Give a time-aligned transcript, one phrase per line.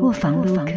[0.00, 0.72] 卧房路客。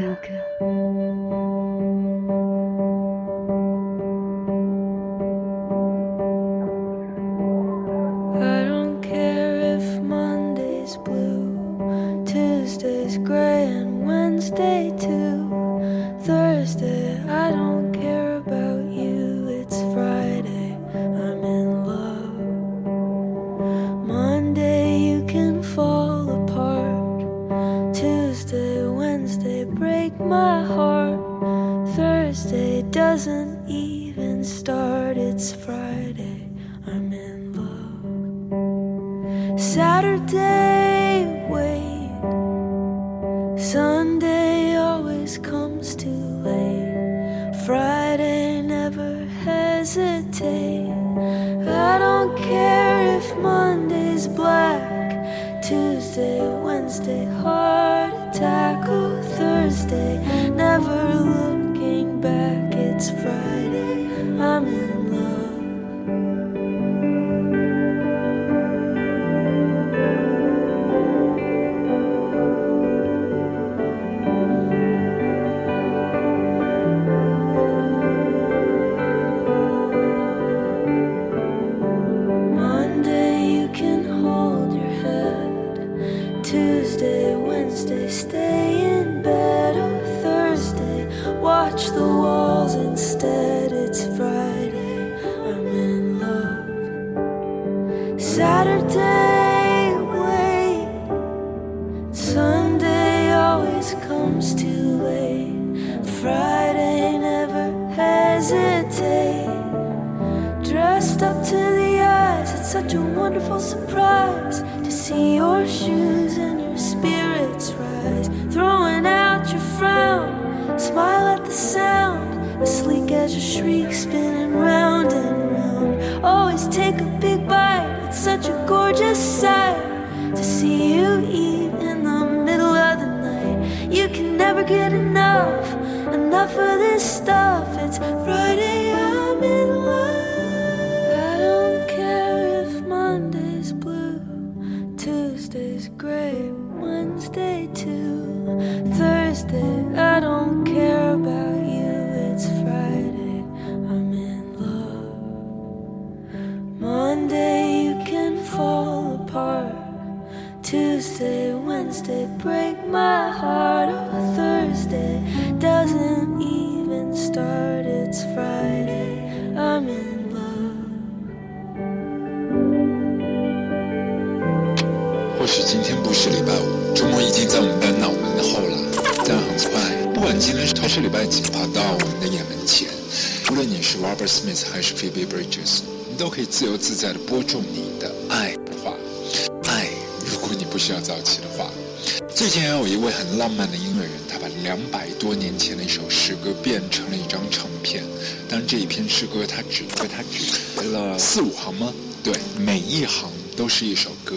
[192.36, 198.04] 最近还有一位很浪漫的音乐人，他把两百多年前的一首诗歌变成了一张唱片。
[198.50, 201.94] 但这一篇诗歌，他只他只了四五行吗？
[202.22, 204.36] 对，每一行都是一首歌。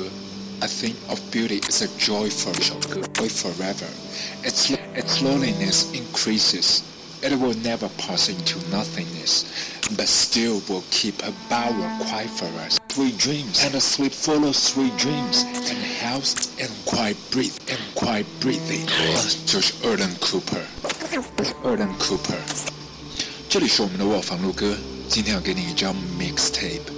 [0.61, 3.89] A thing of beauty is a joy for 一首歌，joy forever.
[4.45, 6.83] Its its loneliness increases.
[7.21, 9.43] It will never pass into nothingness,
[9.97, 14.45] but still will keep a bower quiet for us three dreams, and a sleep full
[14.45, 18.87] of sweet dreams, and house and quiet breathe, and quiet breathing.
[19.47, 20.65] George Erland Cooper,
[21.65, 22.39] Erland Cooper。
[23.49, 24.77] 这里是我们的卧房录歌，
[25.09, 26.98] 今天要给你一张 mixtape。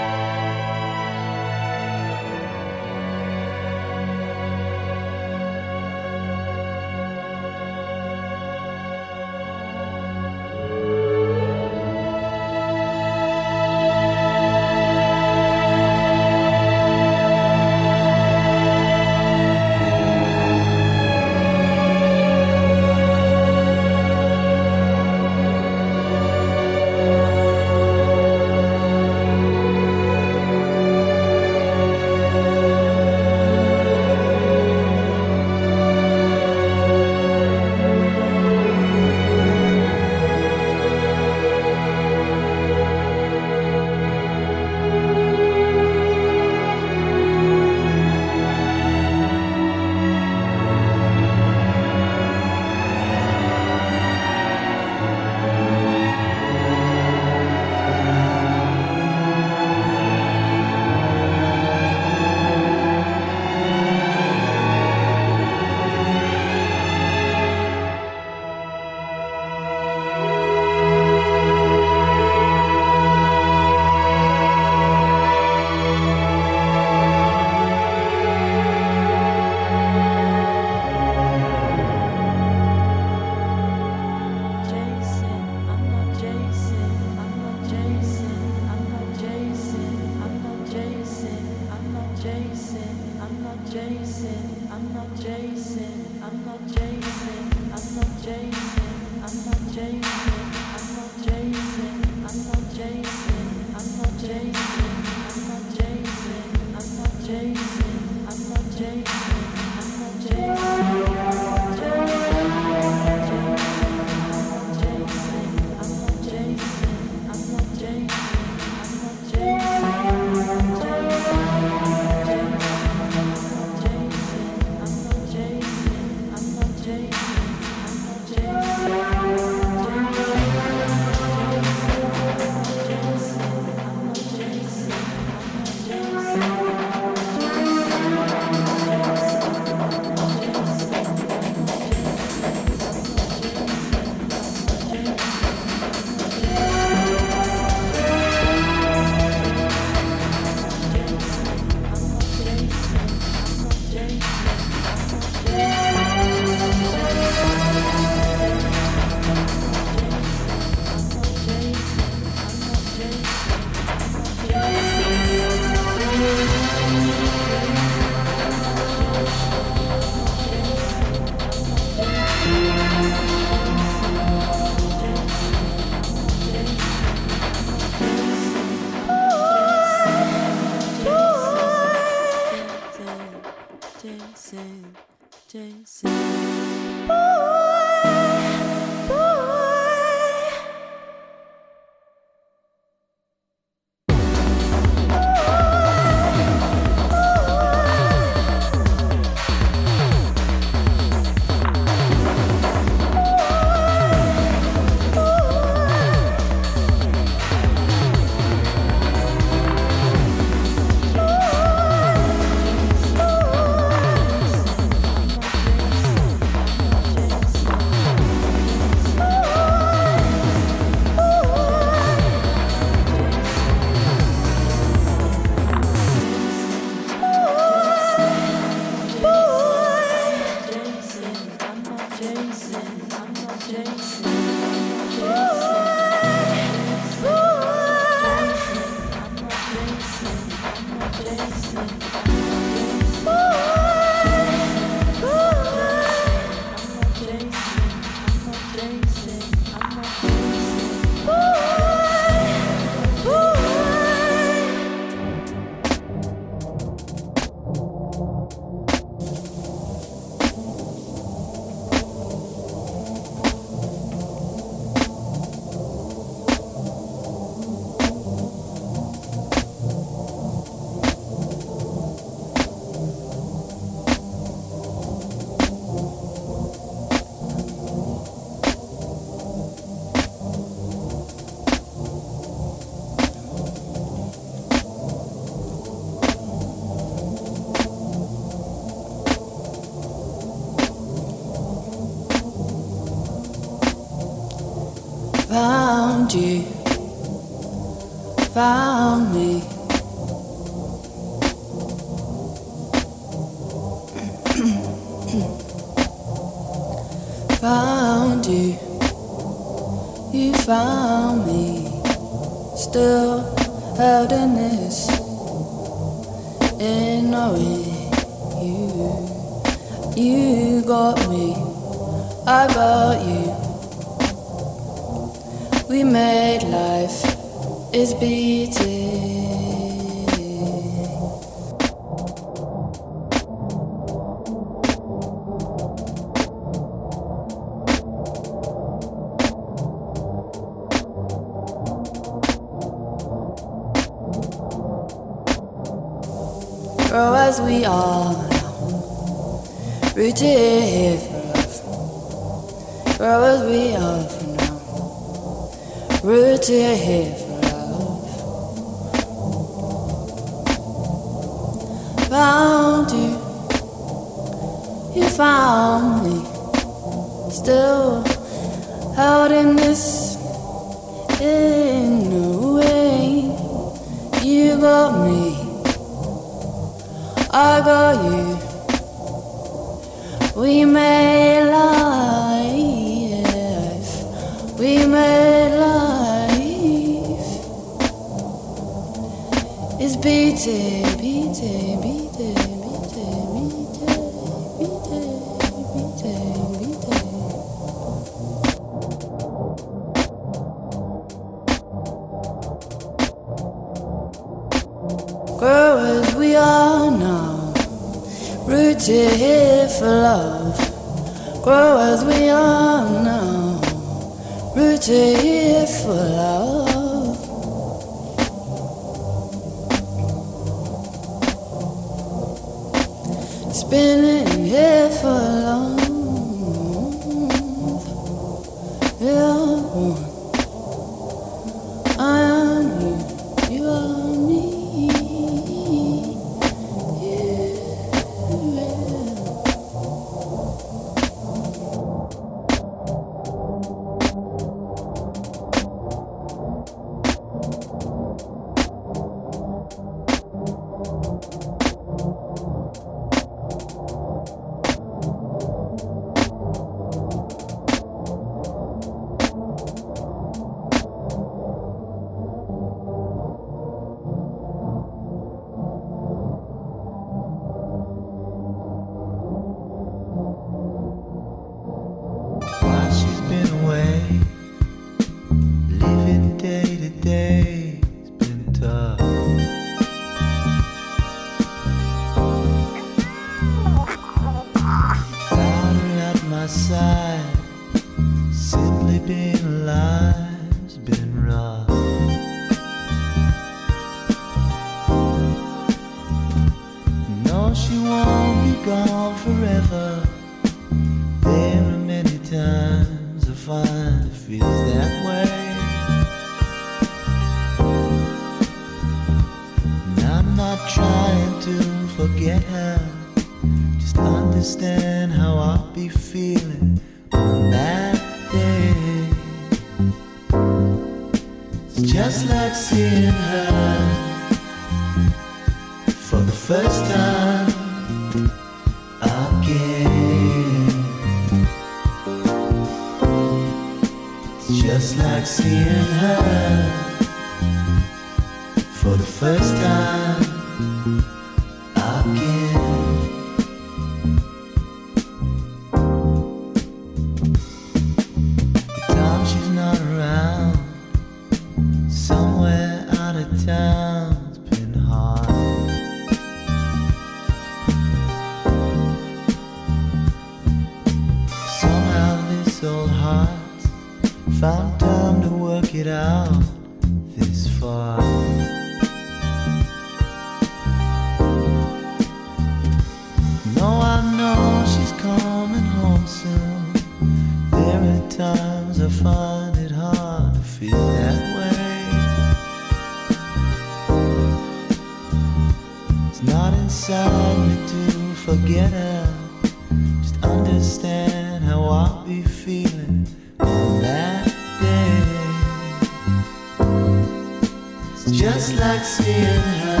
[599.16, 600.00] seeing her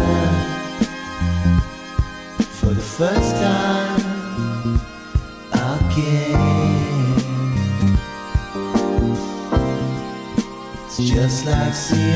[2.58, 4.80] for the first time
[5.52, 6.74] again.
[10.86, 12.13] It's just like seeing.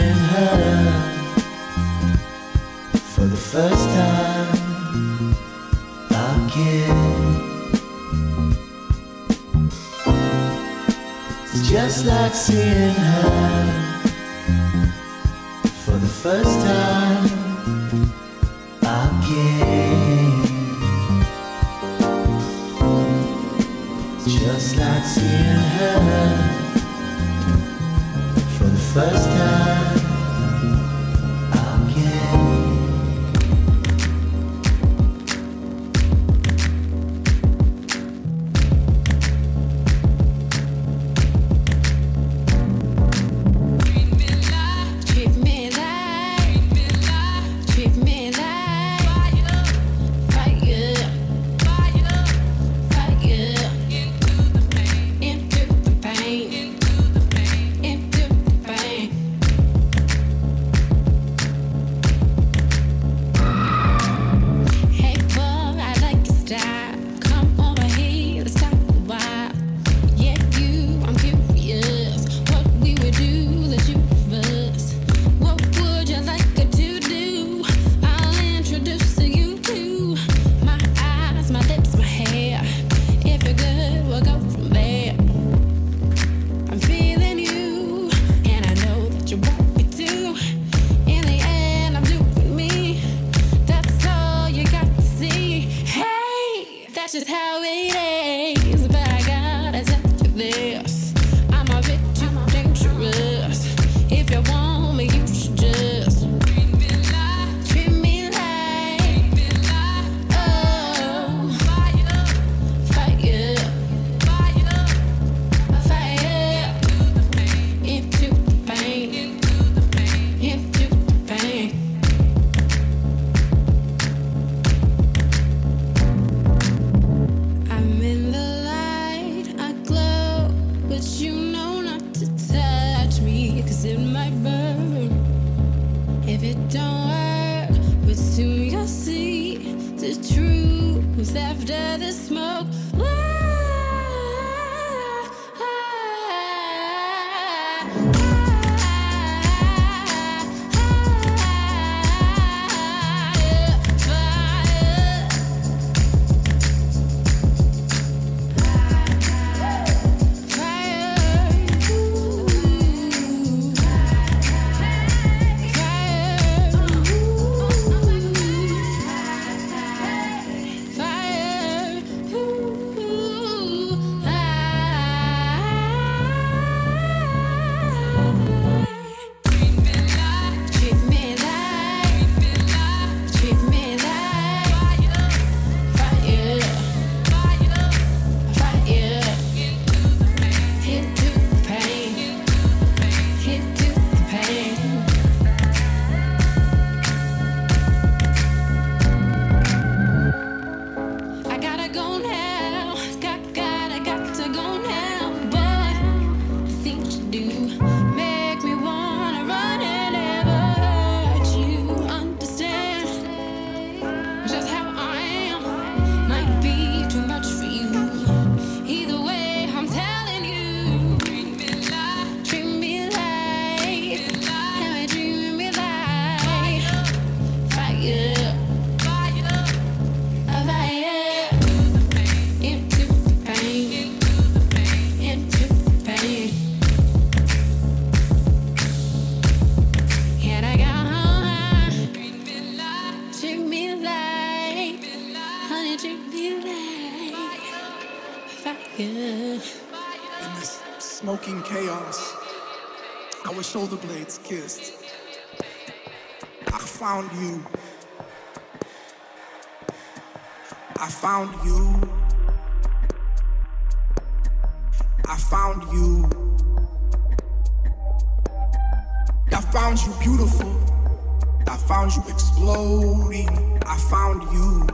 [273.90, 274.86] I found you.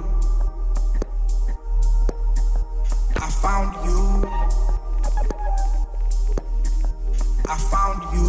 [3.16, 4.24] I found you.
[7.48, 8.28] I found you.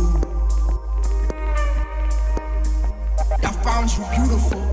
[3.44, 4.64] I found you beautiful.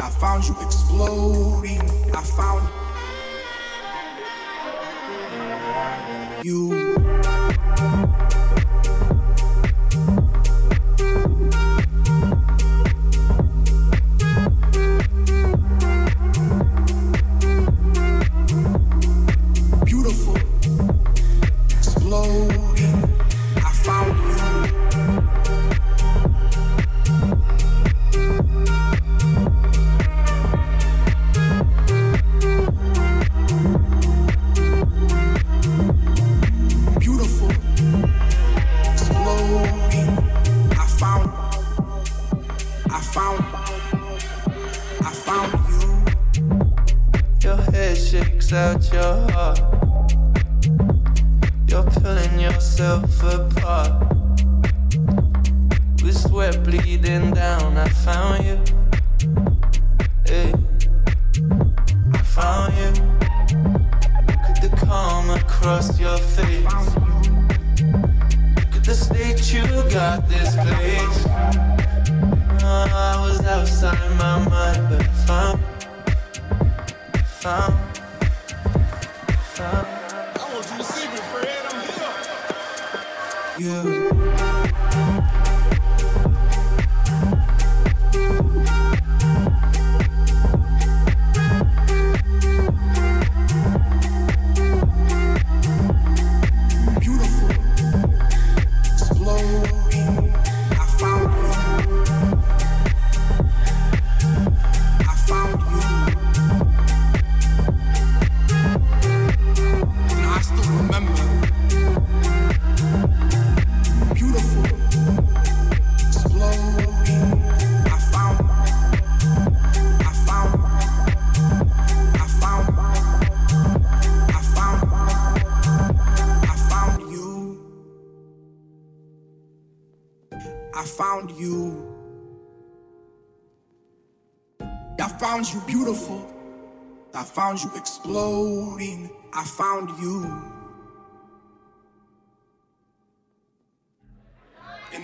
[0.00, 1.80] I found you exploding.
[2.12, 2.68] I found
[6.44, 8.25] you.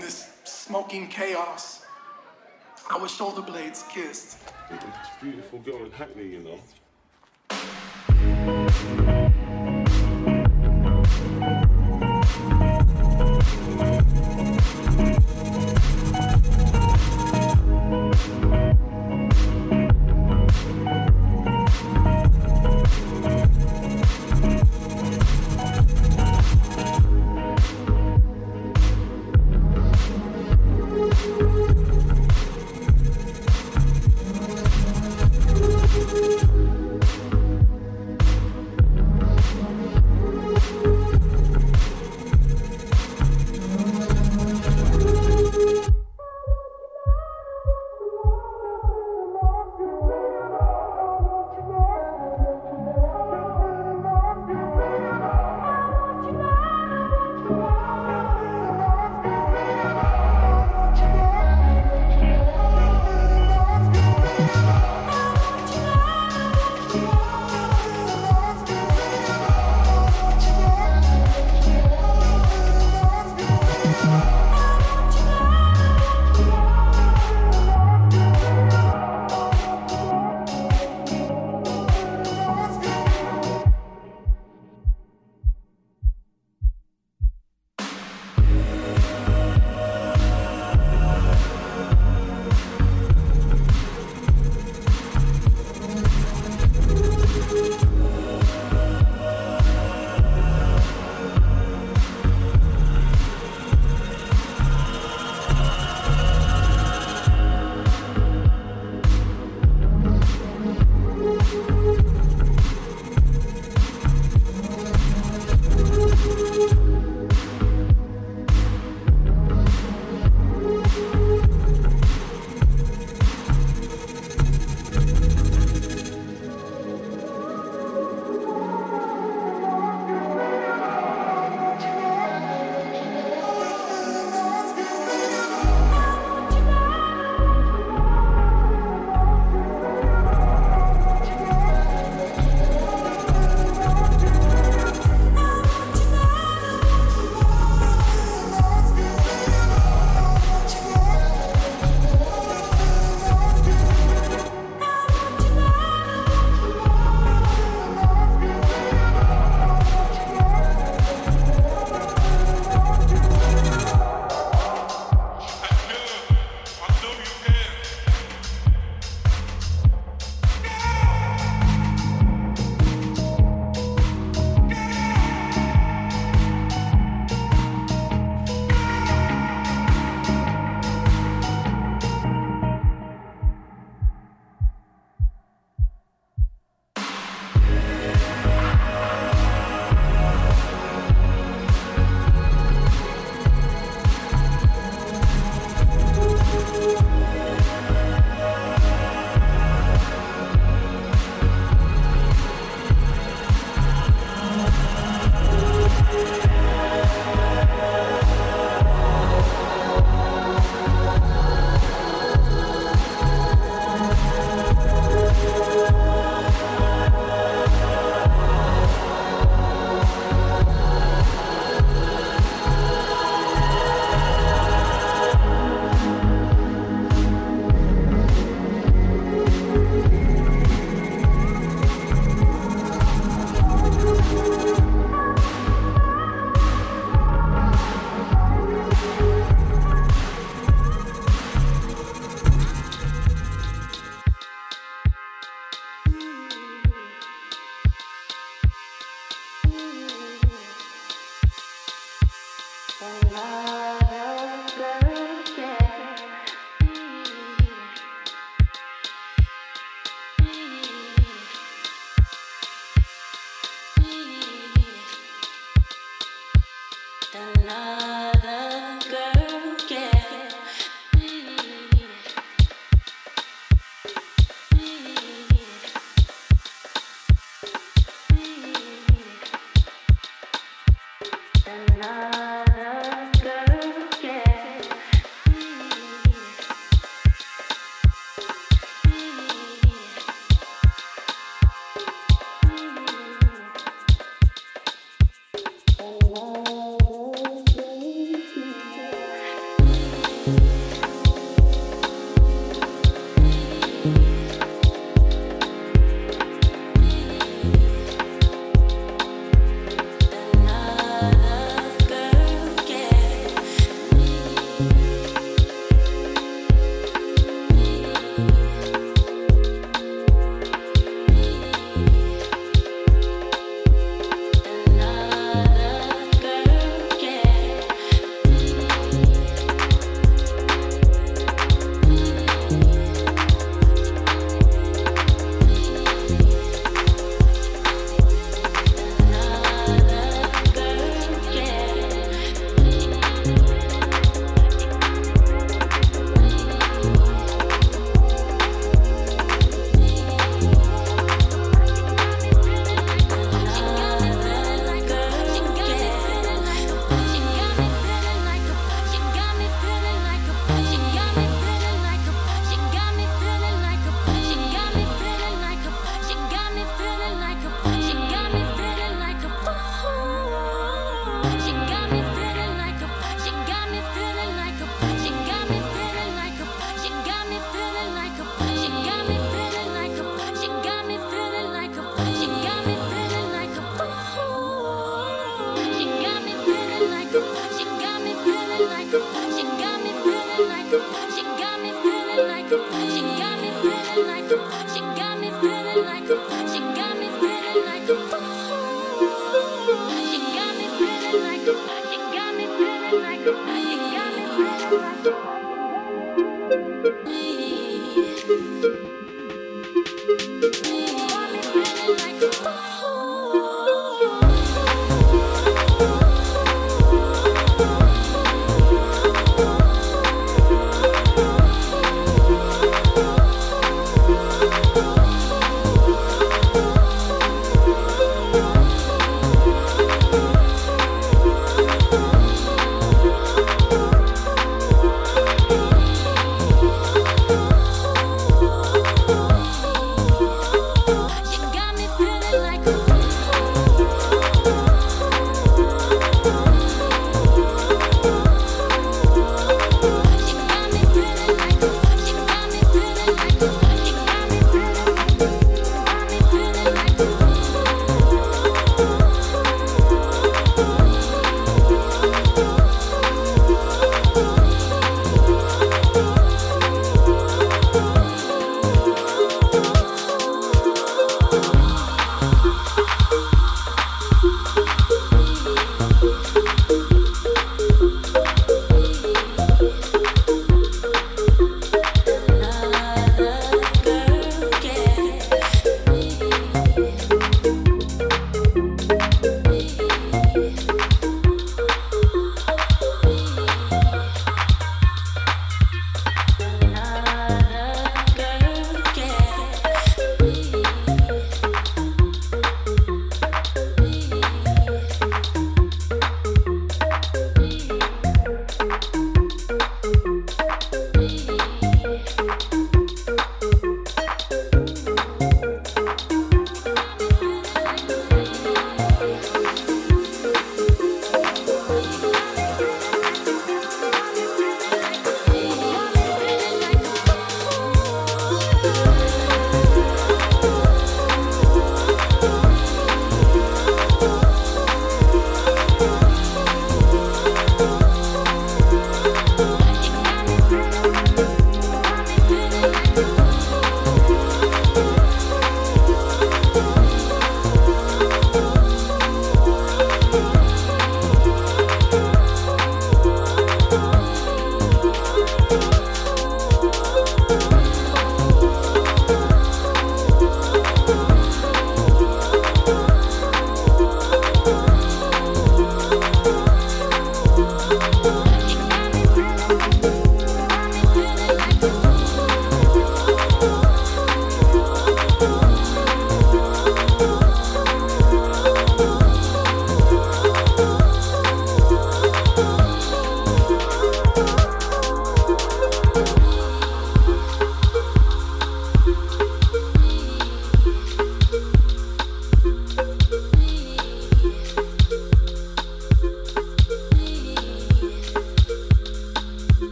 [0.00, 1.84] this smoking chaos.
[2.90, 4.38] Our shoulder blades kissed.
[4.70, 4.84] It's
[5.22, 6.58] beautiful girl in Hackney, you know.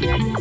[0.00, 0.40] Gracias.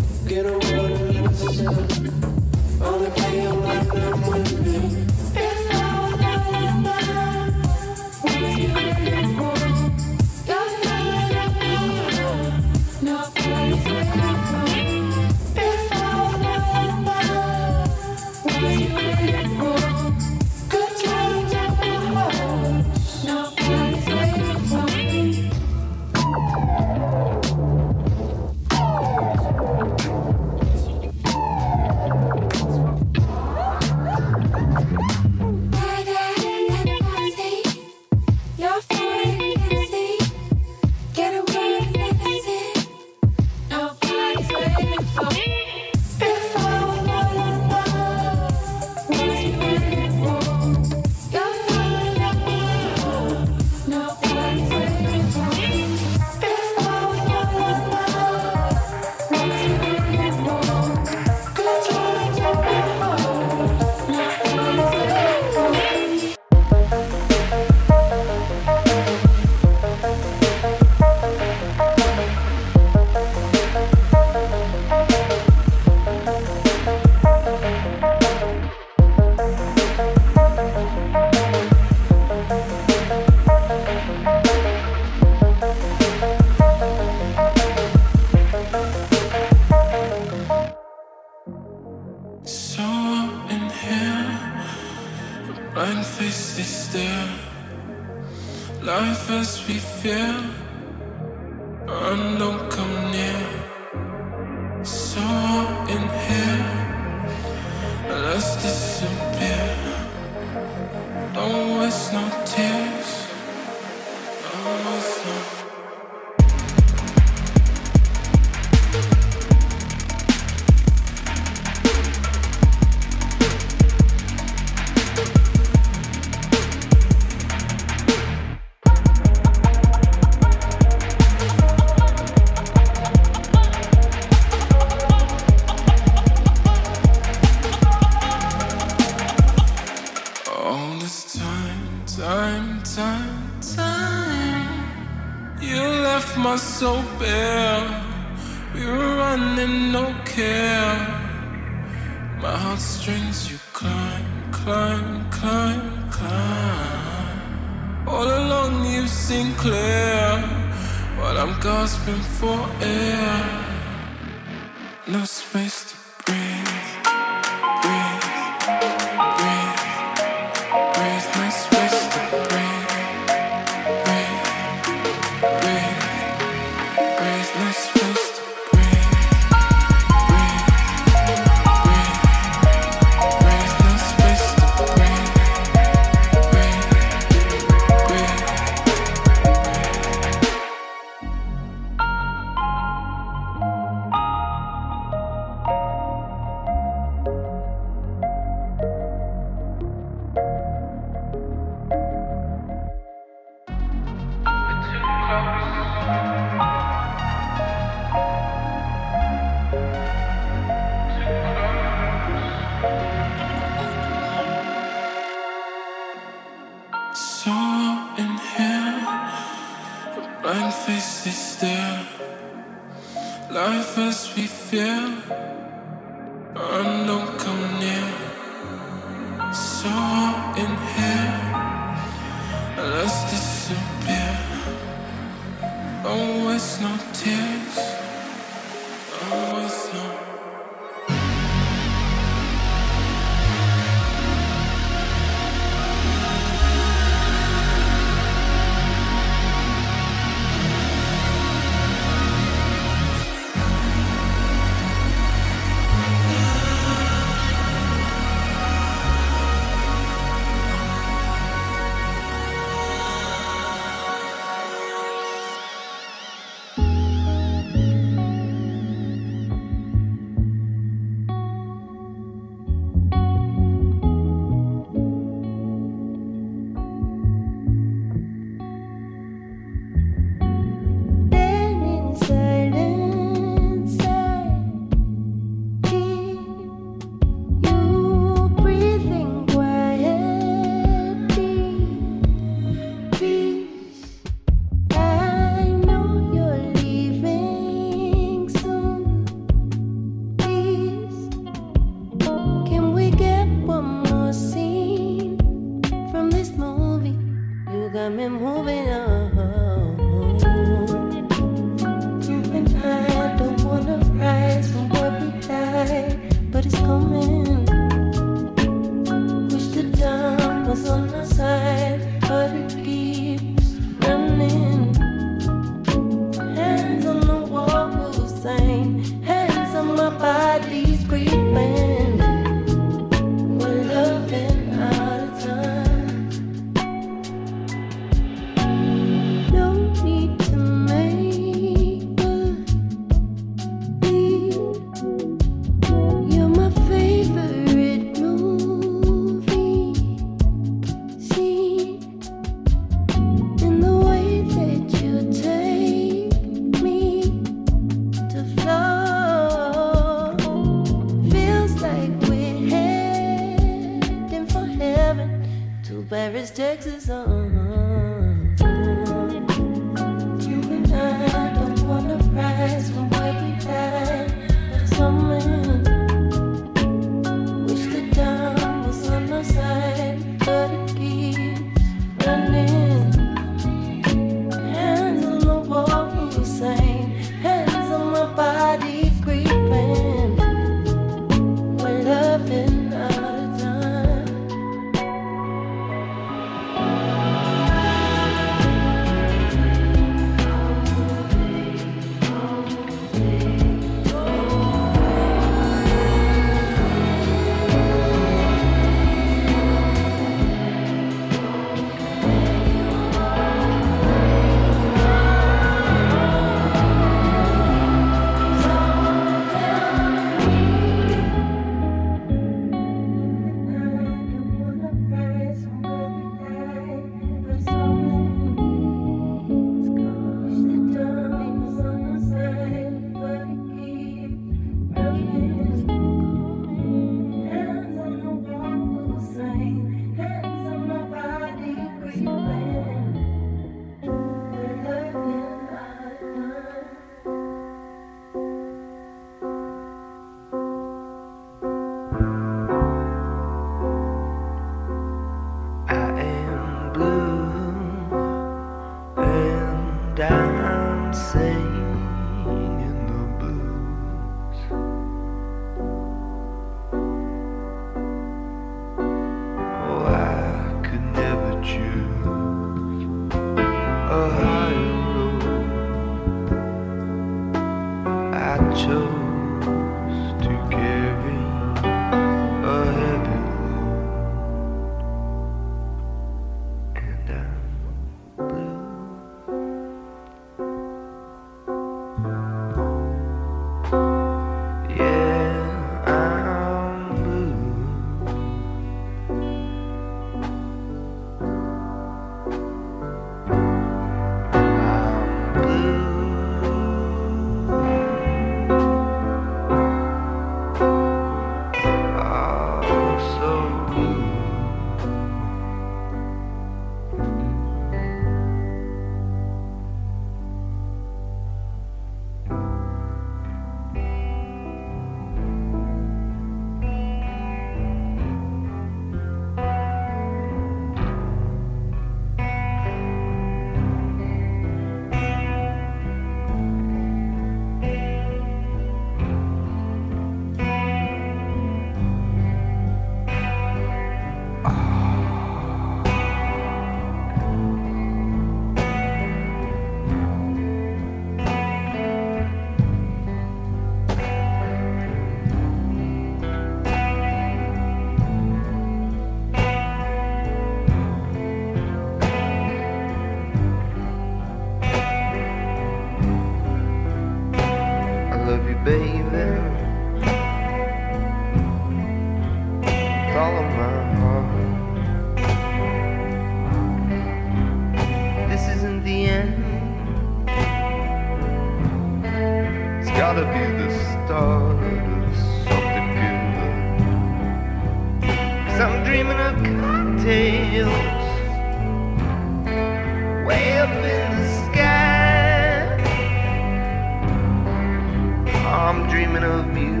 [599.61, 600.00] Of beautiful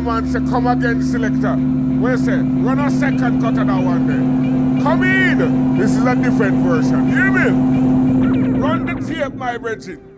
[0.00, 1.54] Man say, come again, selector.
[1.54, 4.82] Where say, run a second cut of that one there.
[4.82, 5.76] Come in.
[5.76, 7.08] This is a different version.
[7.08, 8.58] You hear me?
[8.58, 10.09] Run the tape, my brethren.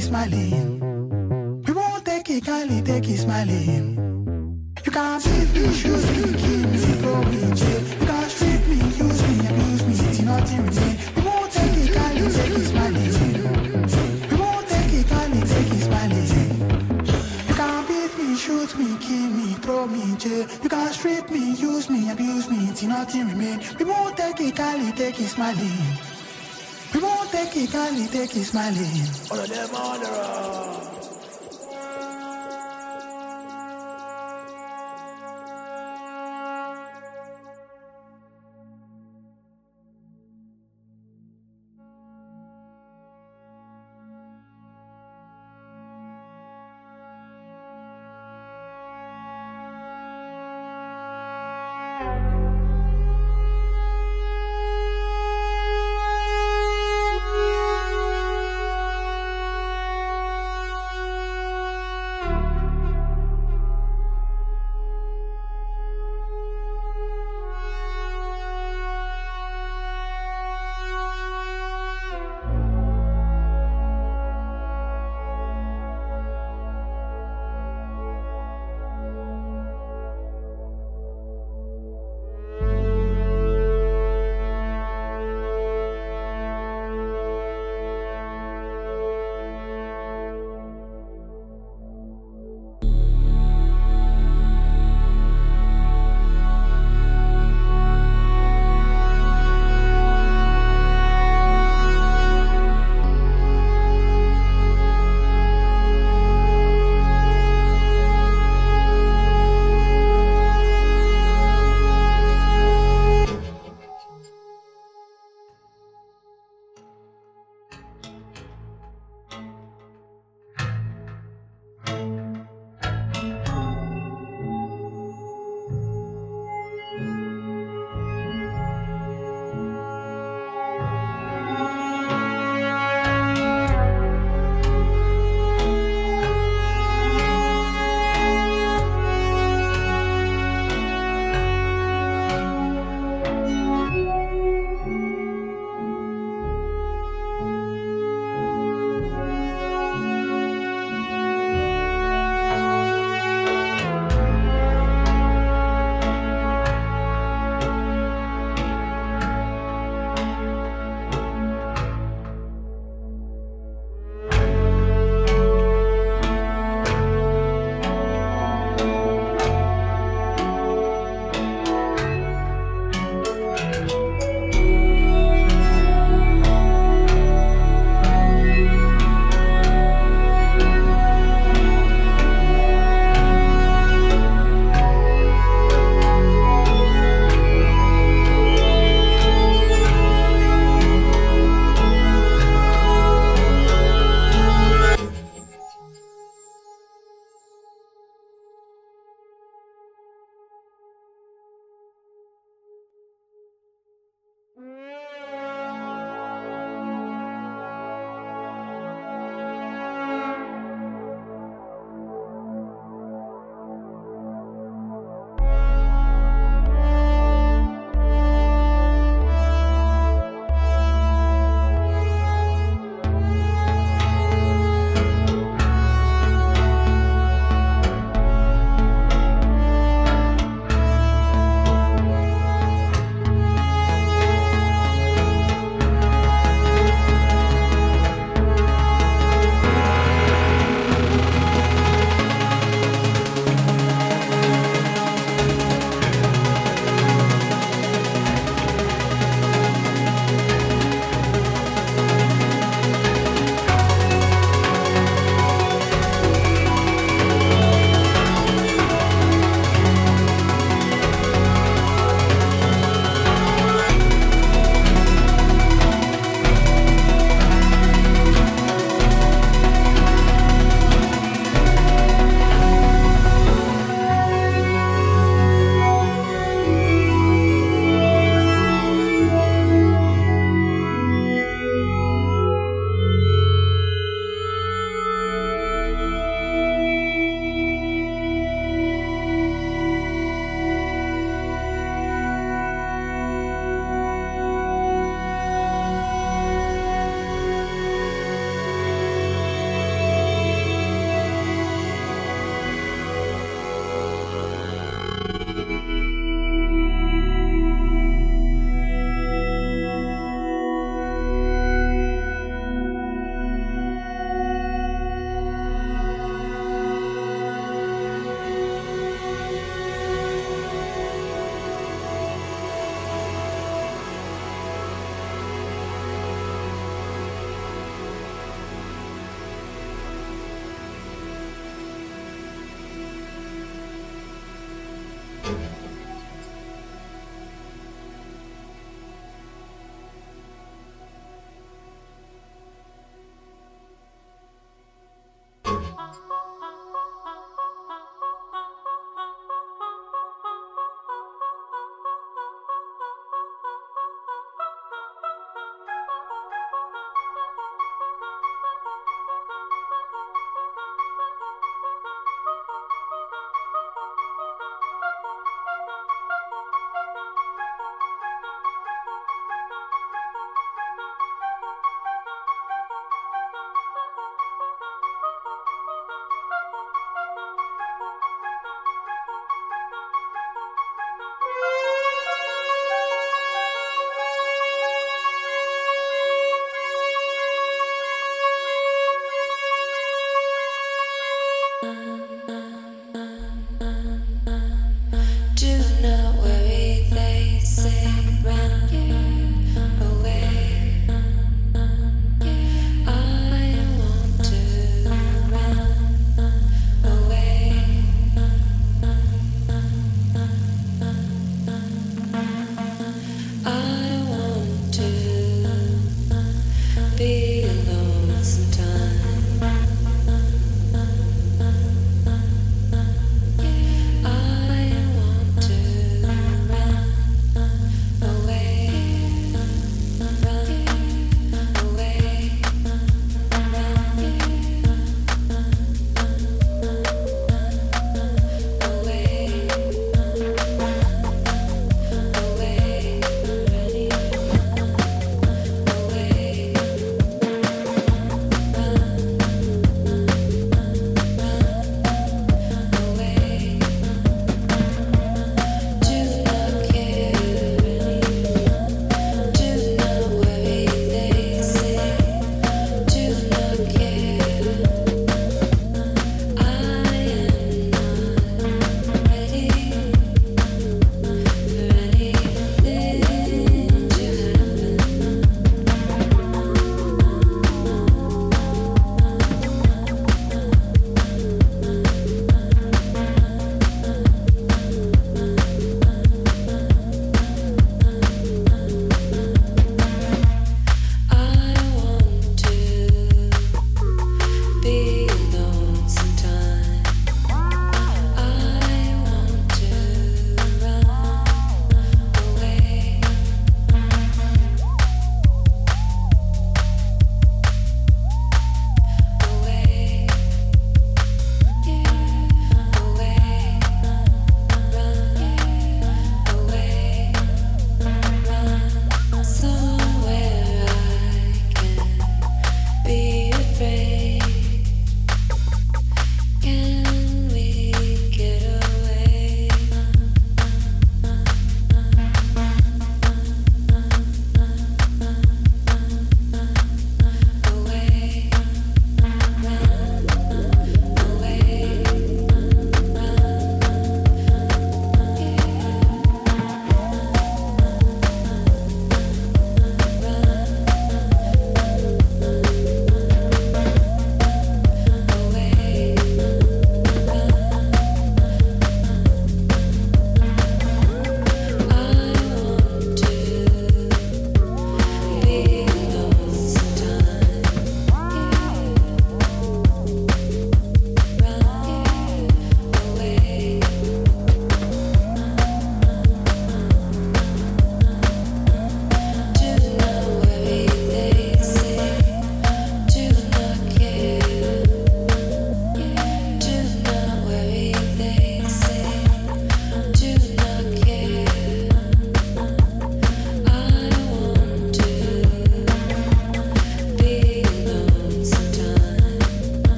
[0.00, 1.62] it smiling.
[1.66, 3.96] We won't take it kindly, take it smiling.
[4.84, 9.22] You can't save me, shoes me, keep me, see problem, You can't treat me, use
[9.28, 10.96] me, abuse me, see nothing remain.
[11.16, 13.12] We won't take it kindly, take it smiling.
[14.30, 16.28] We won't take it kindly, take it smiling.
[17.48, 20.46] You can't beat me, shoot me, kill me, throw me in jail.
[20.62, 23.60] You can't strip me, use me, abuse me, till nothing remain.
[23.78, 25.98] We won't take it kindly, take it smiling.
[26.94, 29.19] We won't take it kindly, take it smiling.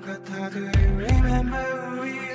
[0.00, 2.31] 것 I Do you remember we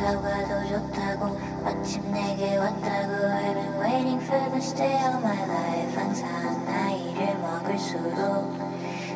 [0.00, 3.12] 사과도 좋다고 마침 내게 왔다고.
[3.12, 5.94] I've been waiting for this day all my life.
[5.94, 8.56] 항상 나이를 먹을수록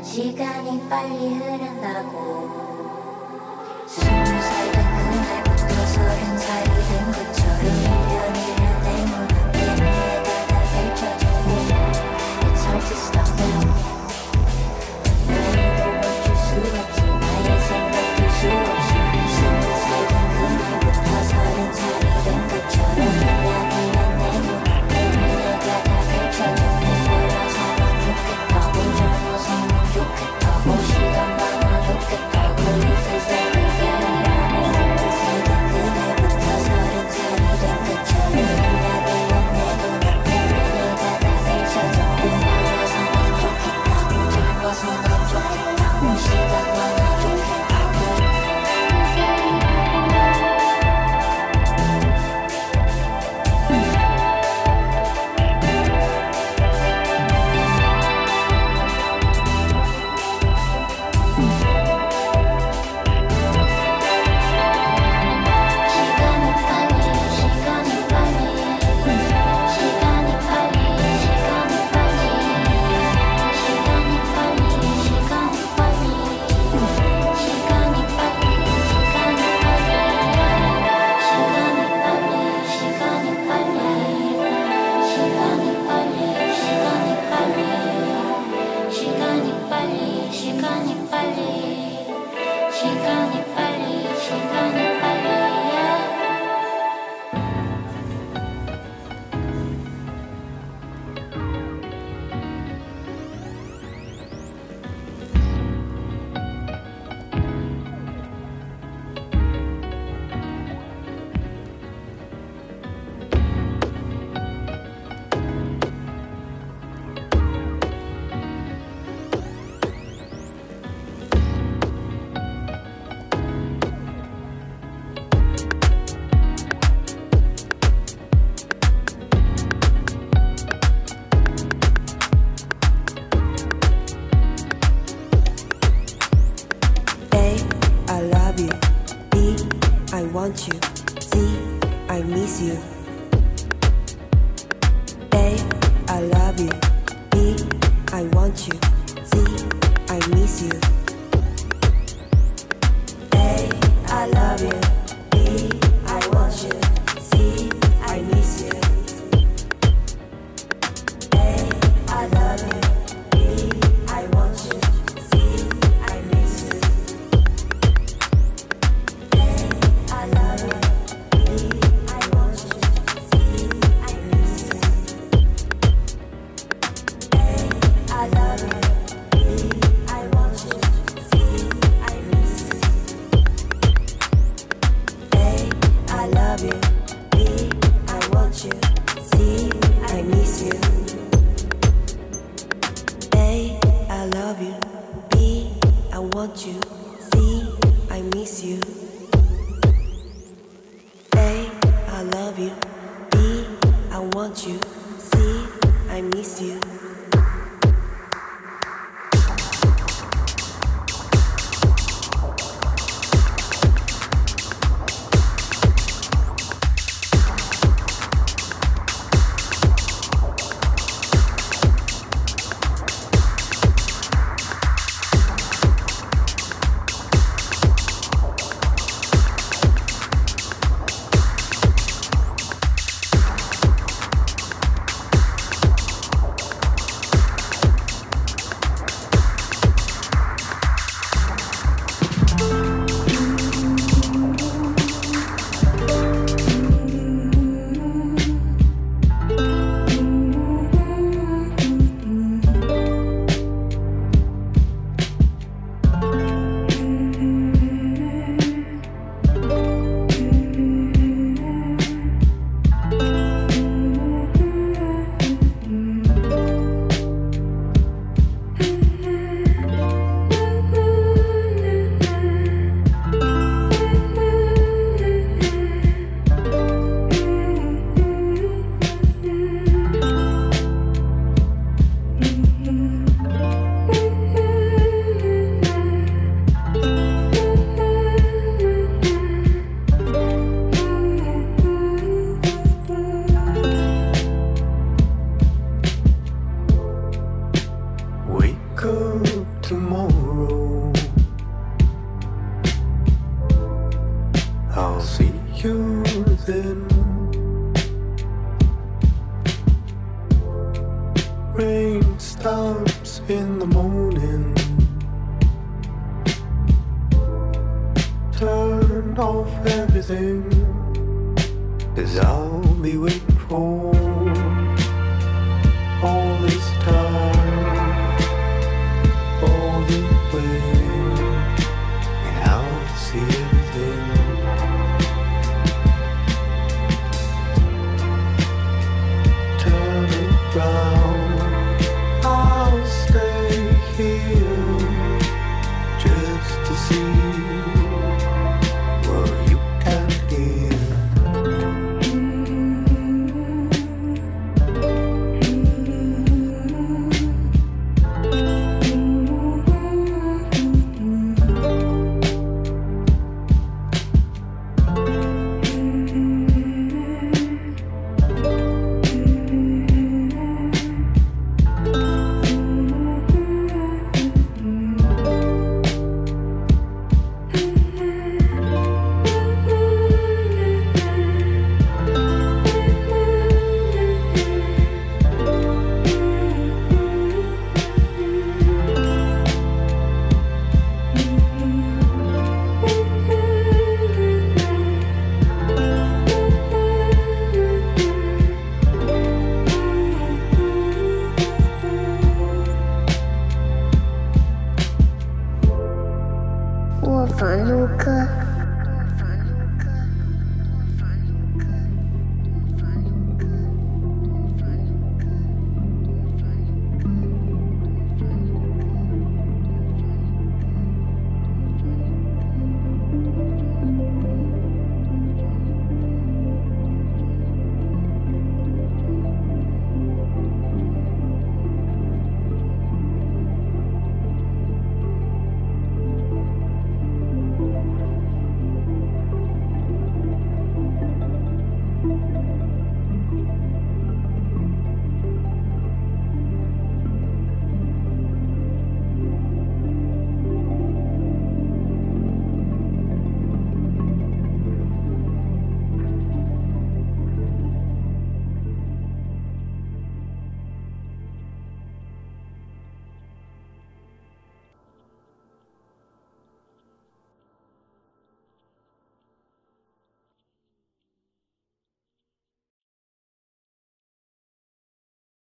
[0.03, 2.55] 시간이 빨리 흐른다고.
[3.87, 7.84] 스무 살된 그날부터 서른 살이 된 것처럼